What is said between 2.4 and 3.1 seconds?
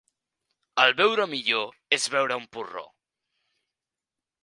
amb porró.